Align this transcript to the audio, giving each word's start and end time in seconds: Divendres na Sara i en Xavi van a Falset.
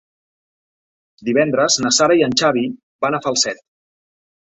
Divendres 1.27 1.77
na 1.83 1.91
Sara 1.97 2.15
i 2.21 2.23
en 2.29 2.33
Xavi 2.43 2.63
van 3.07 3.19
a 3.19 3.21
Falset. 3.27 3.63